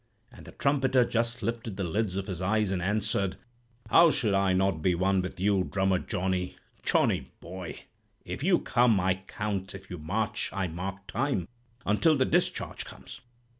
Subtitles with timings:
[0.31, 3.35] "And the trumpeter just lifted the lids of his eyes, and answered:
[3.91, 7.81] 'How should I not be one with you, drummer Johnny—Johnny boy?
[8.25, 11.47] If you come, I count; if you march, I mark time;
[11.85, 13.21] until the discharge comes.'